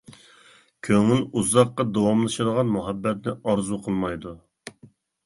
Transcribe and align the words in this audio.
كۆڭۈل 0.87 1.19
ئۇزاققا 1.41 1.85
داۋاملىشىدىغان 1.97 2.71
مۇھەببەتنى 2.77 3.35
ئارزۇ 3.53 3.79
قىلمايدۇ. 3.89 4.35